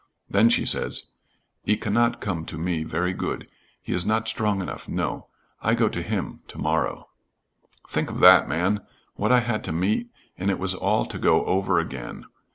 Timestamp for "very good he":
2.83-3.93